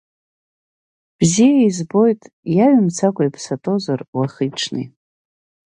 [1.17, 2.21] Бзиа избоит,
[2.55, 4.85] иаҩымцакәа иԥсатозар уахи-ҽни.